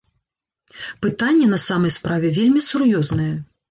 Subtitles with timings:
[1.07, 3.35] Пытанне на самай справе вельмі сур'ёзнае.